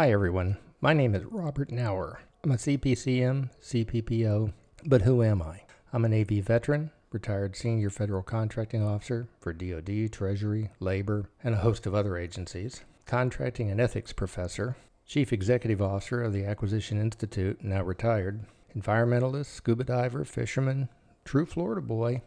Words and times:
Hi, 0.00 0.12
everyone. 0.12 0.58
My 0.80 0.92
name 0.92 1.16
is 1.16 1.24
Robert 1.24 1.70
Knauer. 1.70 2.18
I'm 2.44 2.52
a 2.52 2.54
CPCM, 2.54 3.50
CPPO, 3.60 4.52
but 4.84 5.02
who 5.02 5.24
am 5.24 5.42
I? 5.42 5.62
I'm 5.92 6.04
a 6.04 6.08
Navy 6.08 6.40
veteran, 6.40 6.92
retired 7.10 7.56
senior 7.56 7.90
federal 7.90 8.22
contracting 8.22 8.80
officer 8.80 9.26
for 9.40 9.52
DoD, 9.52 10.12
Treasury, 10.12 10.70
Labor, 10.78 11.28
and 11.42 11.52
a 11.52 11.58
host 11.58 11.84
of 11.84 11.96
other 11.96 12.16
agencies, 12.16 12.82
contracting 13.06 13.72
and 13.72 13.80
ethics 13.80 14.12
professor, 14.12 14.76
chief 15.04 15.32
executive 15.32 15.82
officer 15.82 16.22
of 16.22 16.32
the 16.32 16.44
Acquisition 16.44 17.00
Institute, 17.00 17.64
now 17.64 17.82
retired, 17.82 18.44
environmentalist, 18.76 19.46
scuba 19.46 19.82
diver, 19.82 20.24
fisherman, 20.24 20.88
true 21.24 21.44
Florida 21.44 21.82
boy, 21.82 22.22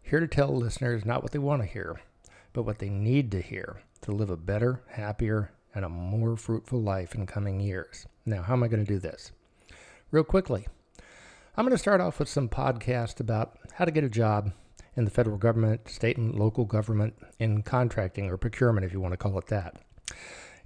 here 0.00 0.20
to 0.20 0.26
tell 0.26 0.56
listeners 0.56 1.04
not 1.04 1.22
what 1.22 1.32
they 1.32 1.38
want 1.38 1.60
to 1.60 1.68
hear, 1.68 2.00
but 2.54 2.62
what 2.62 2.78
they 2.78 2.88
need 2.88 3.30
to 3.30 3.42
hear 3.42 3.82
to 4.00 4.10
live 4.10 4.30
a 4.30 4.38
better, 4.38 4.80
happier, 4.88 5.50
and 5.74 5.84
a 5.84 5.88
more 5.88 6.36
fruitful 6.36 6.80
life 6.80 7.14
in 7.14 7.26
coming 7.26 7.60
years. 7.60 8.06
Now, 8.24 8.42
how 8.42 8.54
am 8.54 8.62
I 8.62 8.68
going 8.68 8.84
to 8.84 8.92
do 8.92 8.98
this? 8.98 9.32
Real 10.10 10.24
quickly, 10.24 10.66
I'm 11.56 11.64
going 11.64 11.72
to 11.72 11.78
start 11.78 12.00
off 12.00 12.18
with 12.18 12.28
some 12.28 12.48
podcasts 12.48 13.20
about 13.20 13.58
how 13.74 13.84
to 13.84 13.90
get 13.90 14.04
a 14.04 14.08
job 14.08 14.52
in 14.96 15.04
the 15.04 15.10
federal 15.10 15.36
government, 15.36 15.88
state 15.88 16.16
and 16.16 16.34
local 16.34 16.64
government, 16.64 17.14
in 17.38 17.62
contracting 17.62 18.30
or 18.30 18.36
procurement, 18.36 18.84
if 18.84 18.92
you 18.92 19.00
want 19.00 19.12
to 19.12 19.18
call 19.18 19.38
it 19.38 19.48
that. 19.48 19.76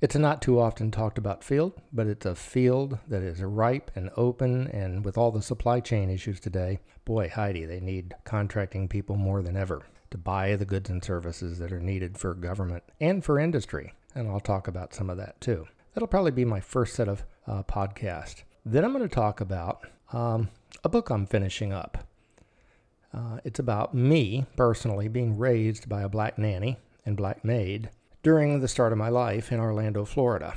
It's 0.01 0.15
a 0.15 0.19
not 0.19 0.43
too 0.43 0.61
often 0.61 0.91
talked 0.91 1.19
about 1.19 1.43
field, 1.43 1.73
but 1.93 2.07
it's 2.07 2.27
a 2.27 2.35
field 2.35 2.99
that 3.09 3.23
is 3.23 3.43
ripe 3.43 3.91
and 3.95 4.11
open, 4.17 4.69
and 4.69 5.05
with 5.05 5.19
all 5.19 5.33
the 5.33 5.43
supply 5.43 5.81
chain 5.81 6.09
issues 6.09 6.39
today, 6.39 6.79
boy, 7.05 7.29
Heidi, 7.29 7.65
they 7.65 7.81
need 7.81 8.15
contracting 8.25 8.87
people 8.87 9.17
more 9.17 9.43
than 9.43 9.57
ever 9.57 9.83
to 10.11 10.19
buy 10.19 10.57
the 10.57 10.65
goods 10.65 10.91
and 10.91 11.03
services 11.03 11.59
that 11.59 11.73
are 11.73 11.81
needed 11.81 12.19
for 12.19 12.35
government 12.35 12.83
and 13.01 13.25
for 13.25 13.39
industry. 13.39 13.93
And 14.15 14.29
I'll 14.29 14.41
talk 14.41 14.69
about 14.69 14.95
some 14.95 15.11
of 15.11 15.17
that 15.19 15.41
too. 15.41 15.67
That'll 15.95 16.09
probably 16.09 16.31
be 16.31 16.45
my 16.45 16.61
first 16.61 16.95
set 16.95 17.09
of 17.09 17.25
uh, 17.47 17.63
podcast. 17.65 18.43
Then 18.65 18.85
I'm 18.85 18.93
going 18.93 19.09
to 19.09 19.15
talk 19.15 19.41
about 19.41 19.87
um, 20.13 20.49
a 20.85 20.89
book 20.89 21.11
I'm 21.11 21.27
finishing 21.27 21.73
up. 21.73 22.07
Uh, 23.13 23.39
it's 23.45 23.59
about 23.59 23.95
me 23.95 24.47
personally 24.57 25.09
being 25.09 25.39
raised 25.39 25.89
by 25.89 26.03
a 26.03 26.09
black 26.09 26.39
nanny 26.39 26.79
and 27.07 27.17
black 27.17 27.45
maid 27.45 27.91
during 28.23 28.61
the 28.61 28.69
start 28.69 28.93
of 28.93 28.99
my 28.99 29.09
life 29.09 29.51
in 29.51 29.61
Orlando, 29.61 30.05
Florida. 30.05 30.55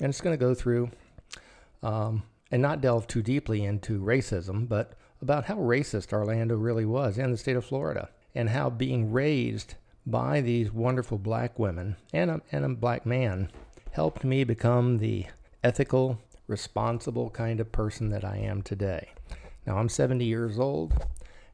And 0.00 0.10
it's 0.10 0.20
going 0.20 0.36
to 0.36 0.44
go 0.44 0.54
through 0.54 0.90
um, 1.82 2.24
and 2.50 2.60
not 2.60 2.80
delve 2.80 3.06
too 3.06 3.22
deeply 3.22 3.64
into 3.64 4.00
racism, 4.00 4.68
but 4.68 4.92
about 5.22 5.44
how 5.44 5.56
racist 5.56 6.12
Orlando 6.12 6.56
really 6.56 6.84
was 6.84 7.16
in 7.16 7.30
the 7.30 7.38
state 7.38 7.56
of 7.56 7.64
Florida 7.64 8.10
and 8.34 8.50
how 8.50 8.70
being 8.70 9.12
raised 9.12 9.74
by 10.06 10.40
these 10.40 10.72
wonderful 10.72 11.18
black 11.18 11.58
women 11.58 11.96
and 12.12 12.30
a, 12.30 12.40
and 12.52 12.64
a 12.64 12.68
black 12.68 13.06
man 13.06 13.50
helped 13.92 14.24
me 14.24 14.44
become 14.44 14.98
the 14.98 15.26
ethical, 15.62 16.20
responsible 16.46 17.30
kind 17.30 17.60
of 17.60 17.72
person 17.72 18.10
that 18.10 18.24
I 18.24 18.38
am 18.38 18.62
today. 18.62 19.10
Now, 19.66 19.78
I'm 19.78 19.88
70 19.88 20.24
years 20.24 20.58
old, 20.58 20.92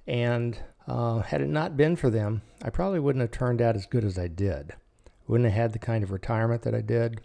and 0.06 0.58
uh, 0.88 1.20
had 1.20 1.40
it 1.40 1.48
not 1.48 1.76
been 1.76 1.94
for 1.94 2.10
them, 2.10 2.42
I 2.62 2.70
probably 2.70 2.98
wouldn't 2.98 3.20
have 3.20 3.30
turned 3.30 3.62
out 3.62 3.76
as 3.76 3.86
good 3.86 4.04
as 4.04 4.18
I 4.18 4.26
did 4.26 4.74
wouldn't 5.30 5.48
have 5.48 5.62
had 5.62 5.72
the 5.72 5.78
kind 5.78 6.02
of 6.02 6.10
retirement 6.10 6.62
that 6.62 6.74
I 6.74 6.80
did. 6.80 7.20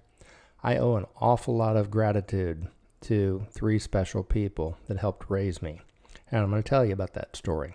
I 0.64 0.78
owe 0.78 0.96
an 0.96 1.08
awful 1.20 1.56
lot 1.56 1.76
of 1.76 1.90
gratitude 1.90 2.68
to 3.02 3.48
three 3.52 3.80
special 3.80 4.24
people 4.24 4.78
that 4.88 5.00
helped 5.00 5.30
raise 5.30 5.60
me. 5.60 5.82
And 6.32 6.42
I'm 6.42 6.52
going 6.52 6.62
to 6.62 6.70
tell 6.70 6.86
you 6.86 6.94
about 6.94 7.14
that 7.14 7.36
story. 7.36 7.74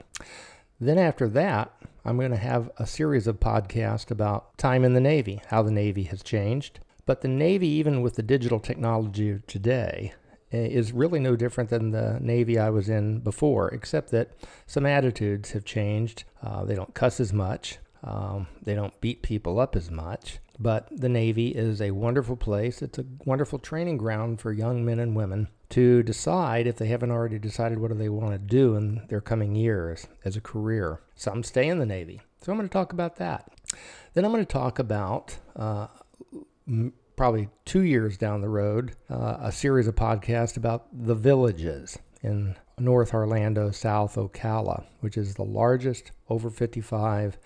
Then, 0.81 0.99
after 0.99 1.29
that, 1.29 1.73
I'm 2.05 2.17
going 2.17 2.31
to 2.31 2.37
have 2.39 2.71
a 2.79 2.87
series 2.87 3.27
of 3.27 3.39
podcasts 3.39 4.11
about 4.11 4.57
time 4.57 4.83
in 4.83 4.95
the 4.95 5.01
Navy, 5.01 5.43
how 5.49 5.63
the 5.63 5.71
Navy 5.71 6.05
has 6.05 6.23
changed. 6.23 6.81
But 7.05 7.21
the 7.21 7.29
Navy, 7.29 7.69
even 7.69 8.01
with 8.01 8.15
the 8.15 8.23
digital 8.23 8.59
technology 8.61 9.31
of 9.31 9.47
today, 9.47 10.15
is 10.51 10.93
really 10.93 11.21
no 11.21 11.37
different 11.37 11.71
than 11.71 11.91
the 11.91 12.19
Navy 12.21 12.59
I 12.59 12.71
was 12.71 12.89
in 12.89 13.21
before, 13.21 13.69
except 13.69 14.11
that 14.11 14.31
some 14.67 14.87
attitudes 14.87 15.53
have 15.53 15.65
changed. 15.65 16.25
Uh, 16.43 16.65
they 16.65 16.75
don't 16.75 16.95
cuss 16.95 17.21
as 17.21 17.33
much. 17.33 17.79
Um, 18.03 18.47
they 18.63 18.75
don't 18.75 18.99
beat 19.01 19.23
people 19.23 19.61
up 19.61 19.77
as 19.77 19.91
much, 19.91 20.39
but 20.59 20.89
the 20.91 21.09
Navy 21.09 21.49
is 21.49 21.81
a 21.81 21.91
wonderful 21.91 22.37
place. 22.37 22.83
It's 22.83 22.99
a 22.99 23.05
wonderful 23.25 23.59
training 23.59 23.99
ground 23.99 24.41
for 24.41 24.53
young 24.53 24.85
men 24.85 24.99
and 24.99 25.15
women 25.15 25.49
to 25.71 26.03
decide 26.03 26.67
if 26.67 26.77
they 26.77 26.87
haven't 26.87 27.11
already 27.11 27.39
decided 27.39 27.79
what 27.79 27.91
do 27.91 27.97
they 27.97 28.09
want 28.09 28.33
to 28.33 28.39
do 28.39 28.75
in 28.75 29.03
their 29.09 29.21
coming 29.21 29.55
years 29.55 30.07
as 30.25 30.37
a 30.37 30.41
career. 30.41 31.01
Some 31.15 31.43
stay 31.43 31.69
in 31.69 31.79
the 31.79 31.87
Navy. 31.87 32.21
So 32.41 32.53
I'm 32.53 32.59
going 32.59 32.69
to 32.69 32.73
talk 32.73 32.93
about 32.93 33.17
that. 33.17 33.51
Then 34.15 34.25
I'm 34.25 34.33
going 34.33 34.45
to 34.45 34.53
talk 34.53 34.79
about 34.79 35.37
uh, 35.55 35.87
probably 37.17 37.49
two 37.65 37.83
years 37.83 38.17
down 38.17 38.41
the 38.41 38.49
road 38.49 38.97
uh, 39.11 39.37
a 39.41 39.53
series 39.53 39.87
of 39.87 39.95
podcasts 39.95 40.57
about 40.57 40.87
the 40.93 41.15
villages 41.15 41.99
in 42.23 42.57
North 42.79 43.13
Orlando, 43.15 43.71
South 43.71 44.17
Ocala, 44.17 44.85
which 45.01 45.17
is 45.17 45.35
the 45.35 45.45
largest 45.45 46.13
over 46.29 46.51
55 46.51 47.39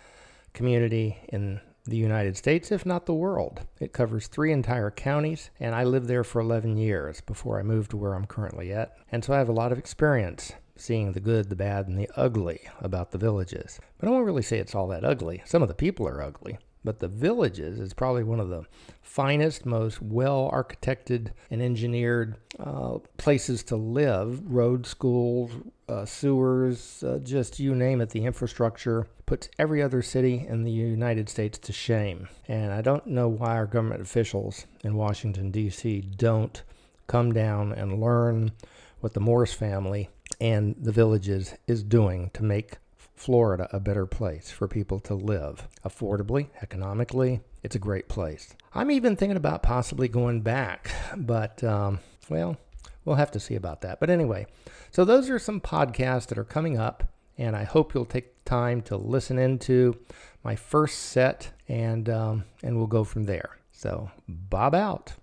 community 0.55 1.19
in 1.29 1.61
the 1.85 1.97
United 1.97 2.37
States, 2.37 2.73
if 2.73 2.87
not 2.87 3.05
the 3.05 3.15
world. 3.15 3.61
It 3.79 3.93
covers 3.93 4.27
three 4.27 4.53
entire 4.53 4.91
counties, 4.91 5.51
and 5.61 5.75
I 5.75 5.85
lived 5.85 6.09
there 6.09 6.25
for 6.25 6.41
11 6.41 6.79
years 6.79 7.21
before 7.21 7.59
I 7.59 7.63
moved 7.63 7.91
to 7.91 7.97
where 7.99 8.15
I'm 8.15 8.27
currently 8.27 8.73
at. 8.73 8.97
And 9.13 9.23
so 9.23 9.35
I 9.35 9.39
have 9.39 9.51
a 9.51 9.53
lot 9.53 9.73
of 9.73 9.79
experience 9.79 10.53
seeing 10.77 11.13
the 11.13 11.21
good, 11.21 11.51
the 11.51 11.57
bad, 11.57 11.87
and 11.87 11.99
the 11.99 12.11
ugly 12.17 12.61
about 12.81 13.11
the 13.11 13.19
villages. 13.19 13.79
But 13.99 14.09
I 14.09 14.11
won't 14.11 14.27
really 14.27 14.43
say 14.43 14.59
it's 14.59 14.75
all 14.75 14.89
that 14.89 15.05
ugly. 15.05 15.43
Some 15.45 15.63
of 15.63 15.69
the 15.69 15.75
people 15.75 16.09
are 16.09 16.23
ugly, 16.23 16.59
but 16.85 17.01
the 17.01 17.09
villages 17.09 17.81
is 17.81 17.95
probably 17.95 18.23
one 18.23 18.41
of 18.41 18.49
the 18.49 18.65
finest, 19.03 19.65
most 19.65 20.03
well 20.03 20.51
architected 20.53 21.31
and 21.51 21.63
engineered 21.63 22.37
uh, 22.59 22.99
places 23.17 23.63
to 23.65 23.77
live. 23.77 24.43
Road, 24.45 24.87
schools, 24.87 25.51
uh, 25.89 26.05
sewers, 26.05 27.03
uh, 27.03 27.19
just 27.23 27.59
you 27.59 27.75
name 27.75 28.01
it, 28.01 28.11
the 28.11 28.25
infrastructure 28.25 29.07
puts 29.27 29.49
every 29.59 29.83
other 29.83 30.03
city 30.03 30.47
in 30.47 30.63
the 30.63 30.71
United 30.71 31.29
States 31.29 31.59
to 31.59 31.73
shame. 31.73 32.29
And 32.47 32.73
I 32.73 32.83
don't 32.83 33.07
know 33.07 33.29
why 33.29 33.57
our 33.57 33.67
government 33.67 34.03
officials 34.03 34.67
in 34.83 34.97
Washington, 34.97 35.51
D.C. 35.51 36.03
don't 36.17 36.63
come 37.07 37.33
down 37.33 37.73
and 37.73 38.01
learn 38.01 38.53
what 39.01 39.15
the 39.15 39.21
Morse 39.21 39.53
family 39.53 40.09
and 40.41 40.75
the 40.79 40.93
villages 40.93 41.55
is 41.67 41.83
doing 41.83 42.31
to 42.35 42.43
make 42.43 42.79
Florida 43.15 43.69
a 43.73 43.81
better 43.81 44.07
place 44.07 44.51
for 44.51 44.69
people 44.69 44.99
to 45.01 45.15
live 45.15 45.69
affordably, 45.85 46.49
economically. 46.63 47.41
It's 47.63 47.77
a 47.77 47.79
great 47.81 48.09
place. 48.09 48.55
I'm 48.75 48.91
even 48.91 49.17
thinking 49.17 49.37
about 49.37 49.63
possibly 49.63 50.09
going 50.09 50.43
back, 50.43 50.91
but 51.17 51.63
um, 51.65 52.01
well, 52.29 52.57
we'll 53.05 53.17
have 53.17 53.31
to 53.33 53.41
see 53.41 53.55
about 53.55 53.81
that. 53.83 54.01
But 54.01 54.11
anyway, 54.11 54.47
so 54.91 55.05
those 55.05 55.31
are 55.31 55.39
some 55.39 55.61
podcasts 55.61 56.27
that 56.29 56.39
are 56.39 56.45
coming 56.45 56.79
up, 56.79 57.05
and 57.39 57.57
I 57.57 57.65
hope 57.65 57.95
you'll 57.95 58.05
take 58.05 58.45
time 58.45 58.83
to 58.83 58.97
listen 58.97 59.39
into 59.39 59.99
my 60.43 60.57
first 60.57 60.99
set, 60.99 61.51
and 61.69 62.09
um, 62.09 62.45
and 62.63 62.77
we'll 62.77 62.87
go 62.87 63.05
from 63.05 63.25
there. 63.25 63.59
So, 63.73 64.11
Bob 64.29 64.75
out. 64.75 65.15